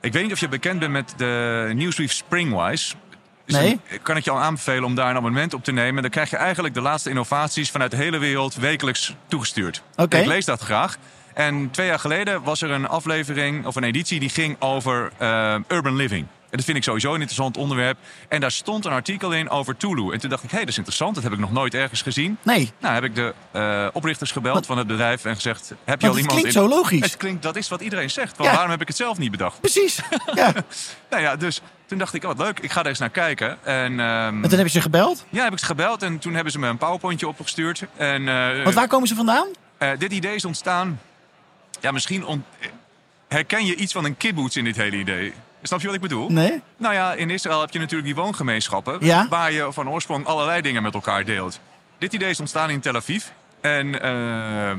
Ik 0.00 0.12
weet 0.12 0.22
niet 0.22 0.32
of 0.32 0.40
je 0.40 0.48
bekend 0.48 0.78
bent 0.78 0.92
met 0.92 1.14
de 1.16 1.70
Newsweek 1.74 2.10
Springwise. 2.12 2.94
Nee. 3.46 3.80
kan 4.02 4.16
ik 4.16 4.24
je 4.24 4.30
al 4.30 4.40
aanbevelen 4.40 4.84
om 4.84 4.94
daar 4.94 5.10
een 5.10 5.16
abonnement 5.16 5.54
op 5.54 5.64
te 5.64 5.72
nemen. 5.72 6.02
Dan 6.02 6.10
krijg 6.10 6.30
je 6.30 6.36
eigenlijk 6.36 6.74
de 6.74 6.80
laatste 6.80 7.08
innovaties 7.08 7.70
vanuit 7.70 7.90
de 7.90 7.96
hele 7.96 8.18
wereld 8.18 8.54
wekelijks 8.54 9.14
toegestuurd. 9.26 9.82
Oké. 9.96 10.16
Ik 10.16 10.26
lees 10.26 10.44
dat 10.44 10.60
graag. 10.60 10.96
En 11.34 11.70
twee 11.70 11.86
jaar 11.86 11.98
geleden 11.98 12.42
was 12.42 12.62
er 12.62 12.70
een 12.70 12.88
aflevering 12.88 13.66
of 13.66 13.76
een 13.76 13.84
editie 13.84 14.20
die 14.20 14.28
ging 14.28 14.56
over 14.58 15.12
eh, 15.18 15.56
urban 15.68 15.96
living. 15.96 16.26
En 16.54 16.60
dat 16.60 16.68
vind 16.68 16.78
ik 16.78 16.84
sowieso 16.84 17.08
een 17.08 17.14
interessant 17.20 17.56
onderwerp. 17.56 17.98
En 18.28 18.40
daar 18.40 18.50
stond 18.50 18.84
een 18.84 18.92
artikel 18.92 19.32
in 19.32 19.50
over 19.50 19.76
Tulu. 19.76 20.12
En 20.12 20.18
toen 20.20 20.30
dacht 20.30 20.42
ik, 20.42 20.50
hé, 20.50 20.58
dat 20.58 20.68
is 20.68 20.76
interessant. 20.76 21.14
Dat 21.14 21.24
heb 21.24 21.32
ik 21.32 21.38
nog 21.38 21.52
nooit 21.52 21.74
ergens 21.74 22.02
gezien. 22.02 22.38
Nee, 22.42 22.72
Nou, 22.80 22.94
heb 22.94 23.04
ik 23.04 23.14
de 23.14 23.34
eh, 23.50 23.86
oprichters 23.92 24.30
gebeld 24.32 24.66
van 24.66 24.78
het 24.78 24.86
bedrijf 24.86 25.24
en 25.24 25.34
gezegd... 25.34 25.68
Heb 25.68 25.76
je 25.84 25.84
want 25.84 26.02
al 26.02 26.08
het 26.08 26.18
iemand 26.18 26.40
klinkt 26.40 26.56
in... 26.56 26.62
zo 26.62 26.68
logisch. 26.68 27.00
Het 27.00 27.16
klinkt, 27.16 27.42
dat 27.42 27.56
is 27.56 27.68
wat 27.68 27.80
iedereen 27.80 28.10
zegt. 28.10 28.36
Ja. 28.38 28.44
Waarom 28.44 28.70
heb 28.70 28.80
ik 28.80 28.88
het 28.88 28.96
zelf 28.96 29.18
niet 29.18 29.30
bedacht? 29.30 29.60
Precies. 29.60 30.00
Ja. 30.34 30.52
Nou 31.10 31.22
ja, 31.22 31.36
dus 31.36 31.60
toen 31.86 31.98
dacht 31.98 32.14
ik, 32.14 32.22
oh, 32.22 32.28
wat 32.28 32.38
leuk, 32.46 32.60
ik 32.60 32.70
ga 32.72 32.80
er 32.80 32.86
eens 32.86 32.98
naar 32.98 33.10
kijken. 33.10 33.64
En, 33.64 34.00
ehm, 34.00 34.42
En 34.42 34.48
toen 34.48 34.58
heb 34.58 34.66
je 34.66 34.72
ze 34.72 34.80
gebeld. 34.80 35.24
ja, 35.30 35.44
heb 35.44 35.52
ik 35.52 35.58
ze 35.58 35.64
gebeld 35.66 36.02
en 36.02 36.18
toen 36.18 36.34
hebben 36.34 36.52
ze 36.52 36.58
me 36.58 36.66
een 36.68 36.78
powerpointje 36.78 37.28
opgestuurd. 37.28 37.82
En 37.96 38.28
eh, 38.28 38.62
Want 38.62 38.74
waar 38.74 38.88
komen 38.88 39.08
ze 39.08 39.14
vandaan? 39.14 39.46
eh, 39.78 39.90
dit 39.98 40.12
idee 40.12 40.34
is 40.34 40.44
ontstaan... 40.44 41.00
Ja, 41.80 41.90
misschien 41.90 42.26
on- 42.26 42.44
herken 43.28 43.66
je 43.66 43.74
iets 43.74 43.92
van 43.92 44.04
een 44.04 44.16
kibbutz 44.16 44.56
in 44.56 44.64
dit 44.64 44.76
hele 44.76 44.96
idee. 44.96 45.32
Snap 45.66 45.80
je 45.80 45.86
wat 45.86 45.94
ik 45.96 46.00
bedoel? 46.02 46.28
Nee. 46.30 46.62
Nou 46.76 46.94
ja, 46.94 47.12
in 47.12 47.30
Israël 47.30 47.60
heb 47.60 47.70
je 47.70 47.78
natuurlijk 47.78 48.04
die 48.14 48.14
woongemeenschappen... 48.22 48.96
Ja. 49.00 49.26
waar 49.28 49.52
je 49.52 49.68
van 49.72 49.88
oorsprong 49.90 50.26
allerlei 50.26 50.60
dingen 50.60 50.82
met 50.82 50.94
elkaar 50.94 51.24
deelt. 51.24 51.60
Dit 51.98 52.12
idee 52.12 52.30
is 52.30 52.40
ontstaan 52.40 52.70
in 52.70 52.80
Tel 52.80 52.94
Aviv. 52.94 53.24
En 53.60 54.00
eh, 54.02 54.10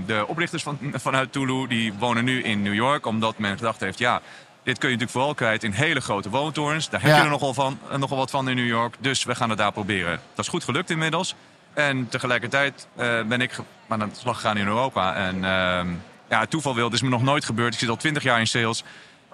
de 0.05 0.23
oprichters 0.27 0.63
van, 0.63 0.77
vanuit 0.93 1.31
Tulu 1.31 1.67
die 1.67 1.93
wonen 1.93 2.23
nu 2.23 2.43
in 2.43 2.61
New 2.61 2.73
York... 2.73 3.05
omdat 3.05 3.37
men 3.37 3.57
gedacht 3.57 3.79
heeft, 3.79 3.99
ja, 3.99 4.21
dit 4.63 4.77
kun 4.77 4.89
je 4.89 4.95
natuurlijk 4.95 5.11
vooral 5.11 5.33
kwijt 5.33 5.63
in 5.63 5.71
hele 5.71 6.01
grote 6.01 6.29
woontorens. 6.29 6.89
Daar 6.89 7.01
heb 7.01 7.09
Ja. 7.09 7.17
je 7.17 7.23
er 7.23 7.29
nogal, 7.29 7.53
van, 7.53 7.79
eh, 7.91 7.97
nogal 7.97 8.17
wat 8.17 8.29
van 8.31 8.49
in 8.49 8.55
New 8.55 8.67
York. 8.67 8.95
Dus 8.99 9.23
we 9.23 9.35
gaan 9.35 9.49
het 9.49 9.57
daar 9.57 9.71
proberen. 9.71 10.19
Dat 10.35 10.45
is 10.45 10.51
goed 10.51 10.63
gelukt 10.63 10.89
inmiddels. 10.89 11.35
En 11.73 12.07
tegelijkertijd 12.09 12.87
eh, 12.95 13.21
ben 13.27 13.41
ik 13.41 13.51
aan 13.87 13.99
de 13.99 14.05
slag 14.11 14.35
gegaan 14.35 14.57
in 14.57 14.67
Europa. 14.67 15.15
En 15.15 15.35
ehm, 15.45 15.87
ja, 16.29 16.45
toeval 16.45 16.75
wil, 16.75 16.85
het 16.85 16.93
is 16.93 17.01
me 17.01 17.09
nog 17.09 17.23
nooit 17.23 17.45
gebeurd. 17.45 17.73
Ik 17.73 17.79
zit 17.79 17.89
al 17.89 17.95
twintig 17.95 18.23
jaar 18.23 18.39
in 18.39 18.47
sales. 18.47 18.83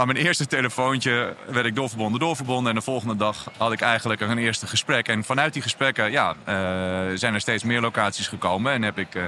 Aan 0.02 0.08
mijn 0.08 0.20
eerste 0.26 0.48
telefoontje 0.48 1.36
werd 1.48 1.66
ik 1.66 1.76
doorverbonden, 1.76 2.20
doorverbonden. 2.20 2.70
En 2.70 2.76
de 2.78 2.84
volgende 2.84 3.16
dag 3.16 3.52
had 3.58 3.72
ik 3.72 3.82
eigenlijk 3.82 4.22
een 4.22 4.38
eerste 4.38 4.68
gesprek. 4.68 5.08
En 5.08 5.24
vanuit 5.24 5.54
die 5.54 5.62
gesprekken 5.62 6.12
ja, 6.12 6.36
eh, 6.44 6.56
zijn 7.18 7.34
er 7.34 7.42
steeds 7.42 7.64
meer 7.64 7.82
locaties 7.82 8.28
gekomen. 8.28 8.72
En 8.72 8.82
heb 8.82 8.98
ik 8.98 9.16
eh 9.16 9.24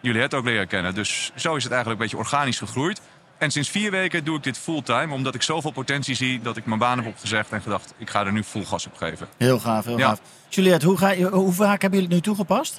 jullie 0.00 0.20
het 0.20 0.34
ook 0.34 0.44
leren 0.44 0.66
kennen. 0.66 0.94
Dus 0.94 1.32
zo 1.34 1.54
is 1.56 1.62
het 1.62 1.72
eigenlijk 1.72 2.02
een 2.02 2.08
beetje 2.08 2.24
organisch 2.24 2.58
gegroeid. 2.58 3.00
En 3.38 3.50
sinds 3.50 3.68
vier 3.68 3.90
weken 3.90 4.24
doe 4.24 4.36
ik 4.36 4.42
dit 4.42 4.58
fulltime. 4.58 5.14
Omdat 5.14 5.34
ik 5.34 5.42
zoveel 5.42 5.70
potentie 5.70 6.14
zie 6.14 6.40
dat 6.40 6.56
ik 6.56 6.66
mijn 6.66 6.78
baan 6.78 6.98
heb 6.98 7.06
opgezegd. 7.06 7.50
En 7.52 7.62
gedacht, 7.62 7.94
ik 7.98 8.10
ga 8.10 8.26
er 8.26 8.32
nu 8.32 8.44
vol 8.44 8.64
gas 8.64 8.86
op 8.86 8.96
geven. 8.96 9.28
Heel 9.36 9.58
gaaf, 9.58 9.84
heel 9.84 9.98
Ja. 9.98 10.08
gaaf. 10.08 10.20
Juliette, 10.48 10.86
hoe, 10.86 10.96
ga 10.96 11.10
je, 11.10 11.24
hoe 11.28 11.52
vaak 11.52 11.82
hebben 11.82 12.00
jullie 12.00 12.14
het 12.14 12.24
nu 12.24 12.32
toegepast? 12.32 12.78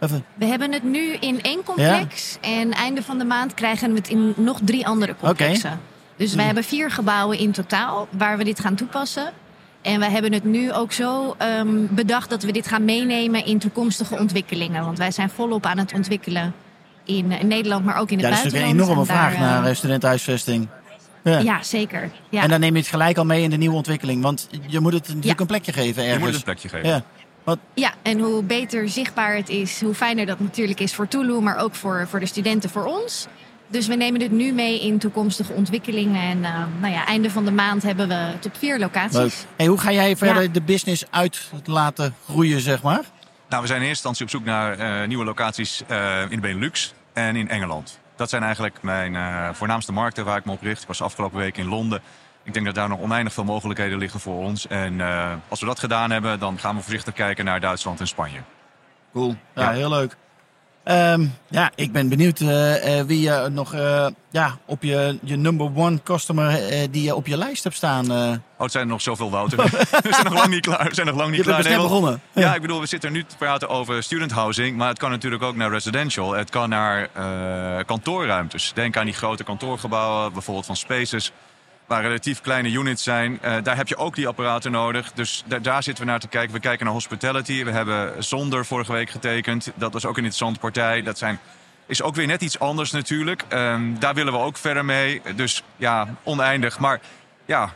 Even. 0.00 0.24
We 0.34 0.44
hebben 0.46 0.72
het 0.72 0.82
nu 0.82 1.12
in 1.12 1.42
één 1.42 1.62
complex. 1.64 2.38
En 2.40 2.72
einde 2.72 3.02
van 3.02 3.18
de 3.18 3.24
maand 3.24 3.54
krijgen 3.54 3.90
we 3.90 3.96
het 3.96 4.08
in 4.08 4.32
nog 4.36 4.58
drie 4.64 4.86
andere 4.86 5.16
complexen. 5.16 5.80
Dus 6.20 6.34
we 6.34 6.42
hebben 6.42 6.64
vier 6.64 6.90
gebouwen 6.90 7.38
in 7.38 7.52
totaal 7.52 8.08
waar 8.10 8.38
we 8.38 8.44
dit 8.44 8.60
gaan 8.60 8.74
toepassen. 8.74 9.32
En 9.82 10.00
we 10.00 10.06
hebben 10.10 10.32
het 10.32 10.44
nu 10.44 10.72
ook 10.72 10.92
zo 10.92 11.34
ehm, 11.38 11.86
bedacht 11.90 12.30
dat 12.30 12.42
we 12.42 12.52
dit 12.52 12.66
gaan 12.66 12.84
meenemen 12.84 13.44
in 13.44 13.58
toekomstige 13.58 14.18
ontwikkelingen. 14.18 14.84
Want 14.84 14.98
wij 14.98 15.10
zijn 15.10 15.30
volop 15.30 15.66
aan 15.66 15.78
het 15.78 15.92
ontwikkelen 15.92 16.54
in, 17.04 17.26
Nederland, 17.42 17.84
maar 17.84 17.96
ook 17.96 18.10
in 18.10 18.18
het 18.18 18.26
Ja, 18.26 18.32
dat 18.32 18.38
is 18.38 18.44
natuurlijk 18.44 18.72
buitenland. 18.74 18.80
een 18.80 18.84
enorme 18.84 19.00
En 19.00 19.06
daar, 19.06 19.30
vraag 19.30 19.38
naar 19.50 19.64
eh, 19.64 19.70
eh, 19.70 19.76
studentenhuisvesting. 19.76 20.68
Ja. 21.24 21.38
Ja, 21.38 21.62
zeker. 21.62 22.10
Ja. 22.28 22.42
En 22.42 22.48
dan 22.48 22.60
neem 22.60 22.72
je 22.72 22.80
het 22.80 22.88
gelijk 22.88 23.18
al 23.18 23.24
mee 23.24 23.42
in 23.42 23.50
de 23.50 23.56
nieuwe 23.56 23.76
ontwikkeling. 23.76 24.22
Want 24.22 24.48
je 24.66 24.80
moet 24.80 24.92
het 24.92 25.02
natuurlijk 25.06 25.34
Ja. 25.34 25.40
een 25.40 25.46
plekje 25.46 25.72
geven 25.72 26.02
ergens. 26.02 26.12
Je 26.12 26.18
moet 26.18 26.28
het 26.28 26.36
een 26.36 26.42
plekje 26.54 26.68
geven. 26.68 26.88
Ja. 26.88 27.02
Wat, 27.44 27.58
Ja, 27.74 27.92
en 28.02 28.18
hoe 28.18 28.42
beter 28.42 28.88
zichtbaar 28.88 29.36
het 29.36 29.48
is, 29.48 29.80
hoe 29.80 29.94
fijner 29.94 30.26
dat 30.26 30.40
natuurlijk 30.40 30.80
is 30.80 30.94
voor 30.94 31.08
Tulu, 31.08 31.40
maar 31.40 31.56
ook 31.56 31.74
voor, 31.74 32.06
voor 32.10 32.20
de 32.20 32.26
studenten, 32.26 32.70
voor 32.70 32.84
ons. 32.84 33.26
Dus 33.70 33.86
we 33.86 33.94
nemen 33.94 34.20
dit 34.20 34.30
nu 34.30 34.52
mee 34.52 34.80
in 34.80 34.98
toekomstige 34.98 35.52
ontwikkelingen. 35.52 36.22
En 36.22 36.44
eh, 36.44 36.64
nou 36.80 36.92
ja, 36.92 37.06
einde 37.06 37.30
van 37.30 37.44
de 37.44 37.50
maand 37.52 37.82
hebben 37.82 38.08
we 38.08 38.14
het 38.14 38.46
op 38.46 38.56
vier 38.56 38.78
locaties. 38.78 39.16
leuk. 39.16 39.32
Hey, 39.56 39.66
hoe 39.66 39.78
ga 39.78 39.92
jij 39.92 40.16
verder 40.16 40.42
Ja. 40.42 40.48
de 40.48 40.62
business 40.62 41.04
uit 41.10 41.50
laten 41.64 42.14
groeien, 42.28 42.60
zeg 42.60 42.82
maar? 42.82 43.00
Nou, 43.48 43.62
we 43.62 43.68
zijn 43.68 43.80
in 43.82 43.88
eerste 43.88 44.08
instantie 44.08 44.24
op 44.24 44.30
zoek 44.30 44.44
naar 44.44 44.78
eh, 45.02 45.08
nieuwe 45.08 45.24
locaties 45.24 45.82
eh, 45.86 46.20
in 46.22 46.28
de 46.30 46.40
Benelux 46.40 46.94
en 47.12 47.36
in 47.36 47.48
Engeland. 47.48 47.98
Dat 48.16 48.30
zijn 48.30 48.42
eigenlijk 48.42 48.82
mijn 48.82 49.16
eh, 49.16 49.48
voornaamste 49.52 49.92
markten 49.92 50.24
waar 50.24 50.36
ik 50.38 50.44
me 50.44 50.52
op 50.52 50.62
richt. 50.62 50.82
Ik 50.82 50.88
was 50.88 51.02
afgelopen 51.02 51.38
week 51.38 51.56
in 51.56 51.68
Londen. 51.68 52.00
Ik 52.42 52.52
denk 52.52 52.66
dat 52.66 52.74
daar 52.74 52.88
nog 52.88 53.00
oneindig 53.00 53.32
veel 53.32 53.44
mogelijkheden 53.44 53.98
liggen 53.98 54.20
voor 54.20 54.36
ons. 54.44 54.66
En 54.66 55.00
eh, 55.00 55.32
als 55.48 55.60
we 55.60 55.66
dat 55.66 55.78
gedaan 55.78 56.10
hebben, 56.10 56.38
dan 56.38 56.58
gaan 56.58 56.76
we 56.76 56.82
voorzichtig 56.82 57.14
kijken 57.14 57.44
naar 57.44 57.60
Duitsland 57.60 58.00
en 58.00 58.08
Spanje. 58.08 58.38
Cool. 59.12 59.36
Ja, 59.54 59.62
Ja. 59.62 59.70
heel 59.72 59.88
leuk. 59.88 60.16
Ehm, 60.84 61.26
ja, 61.48 61.70
ik 61.74 61.92
ben 61.92 62.08
benieuwd 62.08 62.40
eh, 62.40 62.98
eh, 62.98 63.06
wie 63.06 63.20
je 63.20 63.48
nog 63.52 63.74
eh, 63.74 64.06
ja, 64.30 64.58
op 64.64 64.82
je, 64.82 65.18
je 65.22 65.36
number 65.36 65.70
one 65.74 66.02
customer 66.02 66.60
die 66.90 67.02
je 67.02 67.14
op 67.14 67.26
je 67.26 67.36
lijst 67.36 67.64
hebt 67.64 67.76
staan. 67.76 68.10
Oh, 68.10 68.36
het 68.58 68.72
zijn 68.72 68.84
er 68.84 68.90
nog 68.90 69.00
zoveel, 69.00 69.30
Wouter. 69.30 69.58
we 70.02 70.08
zijn 70.10 70.24
nog 70.24 70.34
lang 70.34 70.48
niet 70.48 70.60
klaar. 70.60 70.88
We 70.88 70.94
zijn 70.94 71.06
nog 71.06 71.16
lang 71.16 71.30
niet 71.30 71.38
je 71.38 71.44
bent 71.44 71.56
klaar. 71.56 71.68
Nee, 71.68 71.78
want- 71.78 71.88
begonnen. 71.88 72.20
Ja, 72.34 72.54
ik 72.54 72.60
bedoel, 72.60 72.80
we 72.80 72.86
zitten 72.86 73.12
nu 73.12 73.24
te 73.24 73.36
praten 73.36 73.68
over 73.68 74.02
student 74.02 74.30
housing, 74.32 74.76
maar 74.76 74.88
het 74.88 74.98
kan 74.98 75.10
natuurlijk 75.10 75.42
ook 75.42 75.56
naar 75.56 75.70
residential. 75.70 76.32
Het 76.32 76.50
kan 76.50 76.68
naar 76.68 77.08
kantoorruimtes. 77.84 78.72
Denk 78.74 78.96
aan 78.96 79.04
die 79.04 79.14
grote 79.14 79.44
kantoorgebouwen, 79.44 80.32
bijvoorbeeld 80.32 80.66
van 80.66 80.76
Spaces, 80.76 81.32
waar 81.90 82.02
relatief 82.02 82.40
kleine 82.40 82.70
units 82.70 83.02
zijn. 83.02 83.38
Eh, 83.40 83.54
daar 83.62 83.76
heb 83.76 83.88
je 83.88 83.96
ook 83.96 84.14
die 84.14 84.28
apparaten 84.28 84.72
nodig. 84.72 85.12
Dus 85.12 85.44
daar, 85.62 85.82
zitten 85.82 86.04
we 86.04 86.10
naar 86.10 86.20
te 86.20 86.28
kijken. 86.28 86.52
We 86.52 86.60
kijken 86.60 86.84
naar 86.84 86.94
hospitality. 86.94 87.64
We 87.64 87.70
hebben 87.70 88.24
Zonder 88.24 88.66
vorige 88.66 88.92
week 88.92 89.10
getekend. 89.10 89.72
Dat 89.74 89.92
was 89.92 90.04
ook 90.04 90.10
een 90.10 90.24
interessante 90.24 90.60
partij. 90.60 91.02
Dat 91.02 91.18
zijn, 91.18 91.40
is 91.86 92.02
ook 92.02 92.14
weer 92.14 92.26
net 92.26 92.42
iets 92.42 92.58
anders 92.58 92.90
natuurlijk. 92.90 93.44
Ehm, 93.48 93.98
daar 93.98 94.14
willen 94.14 94.32
we 94.32 94.38
ook 94.38 94.56
verder 94.56 94.84
mee. 94.84 95.22
Dus 95.34 95.62
ja, 95.76 96.14
oneindig. 96.22 96.78
Maar 96.78 97.00
ja, 97.44 97.74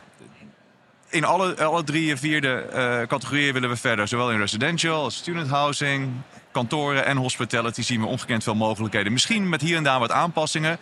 in 1.09 1.23
alle, 1.23 1.63
alle 1.63 1.83
drie, 1.83 2.15
vierde 2.15 2.53
eh, 2.53 3.07
categorieën 3.07 3.53
willen 3.53 3.69
we 3.69 3.77
verder. 3.77 4.07
Zowel 4.07 4.31
in 4.31 4.39
residential 4.39 5.03
als 5.03 5.15
student 5.15 5.49
housing, 5.49 6.11
kantoren 6.51 7.05
en 7.05 7.17
hospitality 7.17 7.81
zien 7.81 8.01
we 8.01 8.07
ongekend 8.07 8.43
veel 8.43 8.55
mogelijkheden. 8.55 9.11
Misschien 9.11 9.49
met 9.49 9.61
hier 9.61 9.77
en 9.77 9.83
daar 9.83 9.99
wat 9.99 10.11
aanpassingen. 10.11 10.77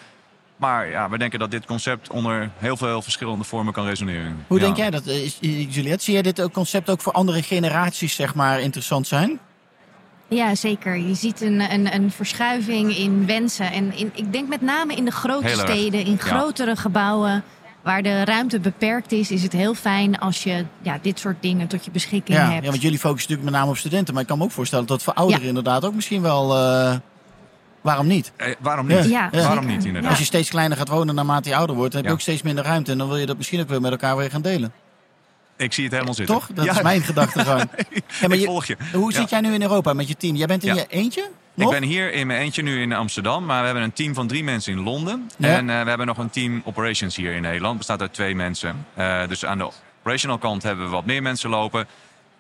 Maar 0.64 0.90
ja, 0.90 1.10
we 1.10 1.18
denken 1.18 1.40
dat 1.40 1.52
dit 1.52 1.66
concept 1.66 2.10
onder 2.10 2.50
heel 2.58 2.78
veel 2.78 3.02
verschillende 3.02 3.44
vormen 3.44 3.74
kan 3.74 3.86
resoneren. 3.86 4.46
Hoe 4.48 4.60
Ja. 4.60 4.64
denk 4.66 4.78
jij 4.78 4.90
dat, 4.90 5.06
eh, 5.08 5.24
is- 5.24 5.38
Juliette? 5.76 6.04
Zie 6.04 6.14
jij 6.14 6.22
dit 6.22 6.50
concept 6.52 6.90
ook 6.90 7.02
voor 7.02 7.14
andere 7.14 7.44
generaties 7.44 8.16
zeg 8.16 8.36
maar, 8.36 8.60
interessant 8.60 9.08
zijn? 9.08 9.40
Ja, 10.28 10.56
zeker. 10.56 10.96
Je 10.98 11.14
ziet 11.16 11.42
een, 11.42 11.72
een, 11.74 11.94
een 11.96 12.12
verschuiving 12.12 12.98
in 12.98 13.26
wensen. 13.26 13.72
En 13.72 13.98
in, 13.98 14.12
ik 14.16 14.32
denk 14.34 14.48
met 14.50 14.62
name 14.62 14.96
in 14.96 15.06
de 15.06 15.12
grote 15.12 15.48
Heel 15.48 15.60
erg. 15.60 15.70
steden, 15.70 16.06
in 16.06 16.12
Ja. 16.12 16.18
grotere 16.18 16.76
gebouwen. 16.76 17.44
Waar 17.82 18.02
de 18.04 18.26
ruimte 18.26 18.60
beperkt 18.60 19.12
is, 19.12 19.32
is 19.32 19.44
het 19.44 19.52
heel 19.54 19.74
fijn 19.74 20.20
als 20.20 20.44
je 20.44 20.66
ja, 20.82 21.00
dit 21.02 21.20
soort 21.20 21.42
dingen 21.42 21.68
tot 21.68 21.86
je 21.86 21.92
beschikking 21.92 22.38
Ja, 22.38 22.50
hebt. 22.52 22.64
ja, 22.64 22.70
want 22.70 22.82
jullie 22.82 23.00
focussen 23.00 23.30
natuurlijk 23.32 23.50
met 23.50 23.60
name 23.60 23.70
op 23.72 23.78
studenten. 23.78 24.14
Maar 24.14 24.24
ik 24.24 24.30
kan 24.30 24.38
me 24.38 24.44
ook 24.44 24.52
voorstellen 24.52 24.86
dat 24.86 25.04
voor 25.04 25.14
ouderen 25.14 25.42
Ja. 25.42 25.48
inderdaad 25.48 25.86
ook 25.86 25.94
misschien 25.94 26.22
wel... 26.22 26.56
eh, 26.58 26.96
waarom 27.84 28.08
niet? 28.08 28.32
Eh, 28.36 28.54
waarom 28.60 28.88
niet? 28.88 29.06
Ja, 29.10 29.30
Waarom 29.32 29.66
niet, 29.66 29.86
inderdaad? 29.86 30.10
Als 30.10 30.20
je 30.20 30.26
steeds 30.26 30.50
kleiner 30.50 30.78
gaat 30.78 30.88
wonen 30.88 31.16
naarmate 31.16 31.50
je 31.50 31.56
ouder 31.56 31.76
wordt... 31.76 31.92
dan 31.92 32.02
heb 32.02 32.10
je 32.10 32.16
ook 32.16 32.22
steeds 32.24 32.42
minder 32.42 32.64
ruimte. 32.64 32.92
En 32.92 32.98
dan 32.98 33.08
wil 33.08 33.18
je 33.18 33.26
dat 33.26 33.38
misschien 33.38 33.60
ook 33.60 33.70
weer 33.70 33.82
met 33.82 33.92
elkaar 33.92 34.18
weer 34.18 34.30
gaan 34.30 34.42
delen. 34.42 34.72
Ik 35.58 35.74
zie 35.74 35.84
het 35.84 35.94
helemaal 35.94 36.14
zitten. 36.14 36.36
Toch? 36.36 36.48
Dat 36.54 36.66
Ja, 36.66 36.72
is 36.72 36.82
mijn 36.82 37.02
gedachtegang. 37.02 37.62
Ja, 38.22 38.28
maar 38.28 38.32
ik 38.32 38.40
je- 38.40 38.46
volg 38.46 38.66
je. 38.66 38.78
Hoe 38.94 39.12
Ja. 39.12 39.20
zit 39.20 39.30
jij 39.30 39.42
nu 39.42 39.54
in 39.54 39.62
Europa 39.62 39.94
met 39.94 40.08
je 40.08 40.16
team? 40.18 40.36
Jij 40.36 40.48
bent 40.48 40.64
in 40.64 40.76
Ja. 40.76 40.82
je 40.82 40.86
eentje? 40.90 41.30
Ik 41.56 41.70
ben 41.70 41.84
hier 41.84 42.14
in 42.14 42.28
mijn 42.28 42.40
eentje 42.42 42.62
nu 42.62 42.82
in 42.82 42.94
Amsterdam, 42.94 43.46
maar 43.46 43.60
we 43.60 43.66
hebben 43.66 43.84
een 43.84 43.94
team 43.94 44.14
van 44.14 44.28
drie 44.28 44.44
mensen 44.44 44.74
in 44.74 44.84
Londen. 44.84 45.30
Ja. 45.38 45.48
En 45.48 45.70
eh, 45.70 45.82
we 45.82 45.88
hebben 45.90 46.08
nog 46.08 46.18
een 46.18 46.30
team 46.30 46.62
operations 46.66 47.16
hier 47.16 47.34
in 47.36 47.42
Nederland. 47.42 47.78
bestaat 47.78 48.02
uit 48.02 48.14
twee 48.14 48.36
mensen. 48.36 48.86
Eh, 48.94 49.28
dus 49.28 49.46
aan 49.46 49.58
de 49.58 49.70
operational 50.00 50.38
kant 50.38 50.64
hebben 50.64 50.86
we 50.86 50.92
wat 50.92 51.06
meer 51.06 51.22
mensen 51.22 51.50
lopen. 51.50 51.88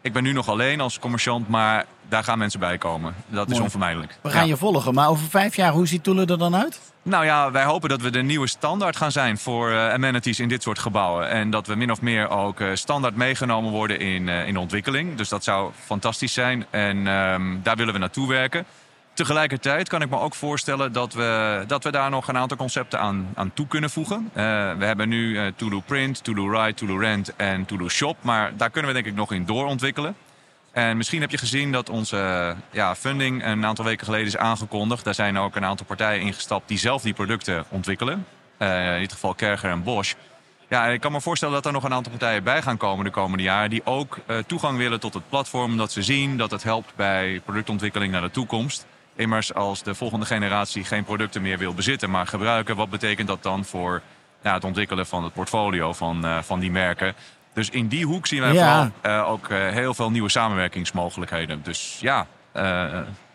Ik 0.03 0.13
ben 0.13 0.23
nu 0.23 0.31
nog 0.33 0.47
alleen 0.49 0.81
als 0.81 0.99
commerciant, 0.99 1.47
maar 1.49 1.85
daar 2.09 2.23
gaan 2.23 2.37
mensen 2.37 2.59
bij 2.59 2.77
komen. 2.77 3.15
Dat 3.27 3.51
is 3.51 3.59
onvermijdelijk. 3.59 4.17
We 4.21 4.29
gaan 4.29 4.41
Ja. 4.41 4.47
je 4.47 4.57
volgen. 4.57 4.93
Maar 4.93 5.07
over 5.09 5.29
vijf 5.29 5.55
jaar, 5.55 5.71
hoe 5.71 5.87
ziet 5.87 6.03
Toelen 6.03 6.27
er 6.27 6.37
dan 6.37 6.55
uit? 6.55 6.79
Nou 7.03 7.25
ja, 7.25 7.51
wij 7.51 7.63
hopen 7.63 7.89
dat 7.89 8.01
we 8.01 8.09
de 8.09 8.21
nieuwe 8.21 8.47
standaard 8.47 8.95
gaan 8.95 9.11
zijn 9.11 9.37
voor 9.37 9.71
eh, 9.71 9.93
amenities 9.93 10.39
in 10.39 10.47
dit 10.47 10.63
soort 10.63 10.79
gebouwen. 10.79 11.29
En 11.29 11.49
dat 11.49 11.67
we 11.67 11.75
min 11.75 11.91
of 11.91 12.01
meer 12.01 12.29
ook 12.29 12.59
eh, 12.59 12.67
standaard 12.73 13.15
meegenomen 13.15 13.71
worden 13.71 13.99
in, 13.99 14.29
eh, 14.29 14.47
in 14.47 14.53
de 14.53 14.59
ontwikkeling. 14.59 15.15
Dus 15.15 15.29
dat 15.29 15.43
zou 15.43 15.71
fantastisch 15.85 16.33
zijn. 16.33 16.65
En 16.69 17.07
ehm, 17.07 17.55
daar 17.63 17.75
willen 17.75 17.93
we 17.93 17.99
naartoe 17.99 18.27
werken. 18.27 18.65
Tegelijkertijd 19.13 19.89
kan 19.89 20.01
ik 20.01 20.09
me 20.09 20.19
ook 20.19 20.35
voorstellen 20.35 20.91
dat 20.91 21.13
we, 21.13 21.63
dat 21.67 21.83
we 21.83 21.91
daar 21.91 22.09
nog 22.09 22.27
een 22.27 22.37
aantal 22.37 22.57
concepten 22.57 22.99
aan, 22.99 23.29
aan 23.35 23.53
toe 23.53 23.67
kunnen 23.67 23.89
voegen. 23.89 24.29
Eh, 24.33 24.43
we 24.77 24.85
hebben 24.85 25.09
nu 25.09 25.37
eh 25.37 25.45
To-Do 25.55 25.79
Print, 25.79 26.23
To-Do 26.23 26.49
Write, 26.49 26.73
To-Do 26.73 26.97
Rent 26.97 27.35
en 27.35 27.65
To-Do 27.65 27.89
Shop. 27.89 28.17
Maar 28.21 28.57
daar 28.57 28.69
kunnen 28.69 28.91
we 28.91 29.01
denk 29.01 29.09
ik 29.09 29.15
nog 29.15 29.31
in 29.31 29.45
doorontwikkelen. 29.45 30.15
En 30.71 30.97
misschien 30.97 31.21
heb 31.21 31.31
je 31.31 31.37
gezien 31.37 31.71
dat 31.71 31.89
onze 31.89 32.17
eh, 32.17 32.55
ja, 32.71 32.95
funding 32.95 33.45
een 33.45 33.65
aantal 33.65 33.85
weken 33.85 34.05
geleden 34.05 34.27
is 34.27 34.37
aangekondigd. 34.37 35.03
Daar 35.03 35.13
zijn 35.13 35.37
ook 35.37 35.55
een 35.55 35.65
aantal 35.65 35.85
partijen 35.85 36.21
ingestapt 36.21 36.67
die 36.67 36.77
zelf 36.77 37.01
die 37.01 37.13
producten 37.13 37.65
ontwikkelen. 37.69 38.25
In 38.57 38.99
dit 38.99 39.11
geval 39.11 39.33
Kerger 39.33 39.69
en 39.69 39.83
Bosch. 39.83 40.13
Ja, 40.69 40.85
ik 40.85 41.01
kan 41.01 41.11
me 41.11 41.21
voorstellen 41.21 41.53
dat 41.53 41.65
er 41.65 41.71
nog 41.71 41.83
een 41.83 41.93
aantal 41.93 42.11
partijen 42.11 42.43
bij 42.43 42.61
gaan 42.61 42.77
komen 42.77 43.05
de 43.05 43.11
komende 43.11 43.43
jaren. 43.43 43.69
Die 43.69 43.85
ook 43.85 44.17
toegang 44.47 44.77
willen 44.77 44.99
tot 44.99 45.13
het 45.13 45.29
platform. 45.29 45.77
Dat 45.77 45.91
ze 45.91 46.01
zien 46.01 46.37
dat 46.37 46.51
het 46.51 46.63
helpt 46.63 46.95
bij 46.95 47.41
productontwikkeling 47.45 48.11
naar 48.11 48.21
de 48.21 48.31
toekomst. 48.31 48.85
Immers, 49.15 49.53
als 49.53 49.83
de 49.83 49.95
volgende 49.95 50.25
generatie 50.25 50.83
geen 50.83 51.03
producten 51.03 51.41
meer 51.41 51.57
wil 51.57 51.73
bezitten, 51.73 52.09
maar 52.09 52.27
gebruiken, 52.27 52.75
wat 52.75 52.89
betekent 52.89 53.27
dat 53.27 53.43
dan 53.43 53.65
voor 53.65 54.01
ja, 54.43 54.53
het 54.53 54.63
ontwikkelen 54.63 55.05
van 55.05 55.23
het 55.23 55.33
portfolio 55.33 55.93
van, 55.93 56.25
eh, 56.25 56.37
van 56.41 56.59
die 56.59 56.71
merken? 56.71 57.13
Dus 57.53 57.69
in 57.69 57.87
die 57.87 58.05
hoek 58.05 58.27
zien 58.27 58.41
wij 58.41 58.53
Ja. 58.53 58.91
vooral 59.01 59.21
eh, 59.21 59.29
ook 59.31 59.49
eh, 59.49 59.69
heel 59.69 59.93
veel 59.93 60.11
nieuwe 60.11 60.29
samenwerkingsmogelijkheden. 60.29 61.61
Dus 61.63 61.97
ja, 61.99 62.27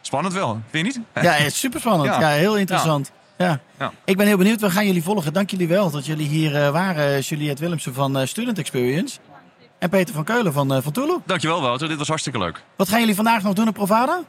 spannend 0.00 0.34
wel. 0.34 0.60
Vind 0.70 0.86
je 0.94 0.98
niet? 0.98 1.06
Ja, 1.24 1.34
is 1.36 1.58
super 1.58 1.80
spannend. 1.80 2.08
Ja, 2.14 2.20
Ja. 2.20 2.28
heel 2.28 2.56
interessant. 2.56 3.12
Ja. 3.38 3.60
Ja. 3.78 3.92
Ik 4.04 4.16
ben 4.16 4.26
heel 4.26 4.36
benieuwd. 4.36 4.60
We 4.60 4.70
gaan 4.70 4.86
jullie 4.86 5.02
volgen. 5.02 5.32
Dank 5.32 5.50
jullie 5.50 5.68
wel 5.68 5.90
dat 5.90 6.06
jullie 6.06 6.28
hier 6.28 6.72
waren. 6.72 7.20
Juliette 7.20 7.62
Willemsen 7.62 7.94
van 7.94 8.26
Student 8.26 8.58
Experience. 8.58 9.18
En 9.78 9.88
Peter 9.88 10.14
van 10.14 10.24
Keulen 10.24 10.52
van, 10.52 10.82
van 10.82 10.92
Tulu. 10.92 11.16
Dankjewel 11.26 11.60
Wouter, 11.60 11.88
dit 11.88 11.98
was 11.98 12.08
hartstikke 12.08 12.38
leuk. 12.38 12.62
Wat 12.76 12.88
gaan 12.88 13.00
jullie 13.00 13.14
vandaag 13.14 13.42
nog 13.42 13.54
doen 13.54 13.68
op 13.68 13.74
Provada? 13.74 14.20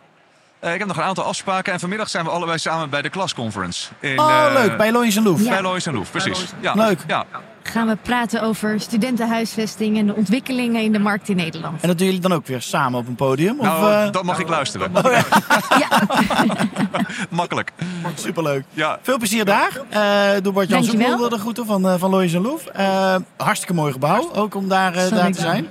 Eh, 0.60 0.74
ik 0.74 0.80
heb 0.80 0.88
nog 0.88 0.98
een 0.98 1.04
aantal 1.04 1.24
afspraken 1.24 1.74
en 1.74 1.80
vanmiddag 1.80 2.10
zijn 2.10 2.26
we 2.26 2.32
allebei 2.32 2.58
samen 2.58 2.90
bij 2.90 3.02
de 3.02 3.10
klasconference. 3.10 3.90
In, 4.00 4.20
Oh, 4.20 4.46
eh, 4.46 4.54
leuk. 4.54 4.78
Bij 4.78 4.92
Lois 4.92 5.16
en 5.16 5.24
Loef. 5.24 5.44
Ja. 5.44 5.50
Bij 5.50 5.62
Lois 5.62 5.86
en 5.86 5.94
Loef, 5.94 6.12
precies. 6.12 6.46
Ja. 6.60 6.74
Leuk. 6.74 7.00
Ja. 7.08 7.26
Gaan 7.64 7.88
we 7.88 7.96
praten 8.02 8.42
over 8.42 8.80
studentenhuisvesting 8.80 9.98
en 9.98 10.08
de 10.08 10.16
ontwikkelingen 10.16 10.82
in 10.82 10.92
de 10.92 11.00
markt 11.00 11.30
in 11.30 11.36
Nederland. 11.36 11.82
En 11.82 11.88
dat 11.88 11.98
doen 11.98 12.06
jullie 12.08 12.22
dan 12.22 12.34
ook 12.34 12.48
weer 12.48 12.62
samen 12.62 13.00
op 13.00 13.08
een 13.08 13.16
podium? 13.16 13.60
Of, 13.60 13.66
Nou, 13.66 13.94
eh, 13.94 14.12
dat 14.12 14.24
mag 14.24 14.40
ik 14.40 14.48
luisteren. 14.50 14.92
Ja, 15.80 16.02
Makkelijk. 17.30 17.72
Superleuk. 18.16 18.64
Ja. 18.74 19.00
Veel 19.02 19.18
plezier 19.18 19.46
daar. 19.46 19.82
Eh 19.90 20.42
doe 20.42 20.54
Bart 20.54 20.70
Jan 20.70 20.80
Dankjewel. 20.82 21.08
Zoekmoel 21.08 21.30
de 21.30 21.38
groeten 21.38 21.66
van, 21.66 21.88
eh 21.90 21.96
van 21.98 22.10
Lois 22.10 22.34
en 22.34 22.42
Loef. 22.42 22.66
Eh, 22.66 23.16
hartstikke 23.38 23.74
mooi 23.74 23.92
gebouw. 23.92 24.30
Ook 24.34 24.56
om 24.56 24.68
daar, 24.68 24.94
daar 25.10 25.32
te 25.32 25.42
zijn. 25.42 25.68